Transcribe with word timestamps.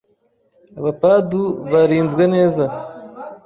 Abapadu 0.79 1.41
barinzwe 1.71 2.23
neza 2.33 2.63